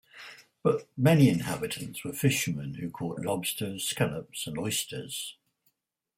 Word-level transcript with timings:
But 0.63 0.87
many 0.97 1.29
inhabitants 1.29 2.03
were 2.03 2.11
fishermen 2.11 2.73
who 2.73 2.89
caught 2.89 3.19
lobsters, 3.21 3.83
scallops 3.87 4.47
and 4.47 4.57
oysters. 4.57 5.37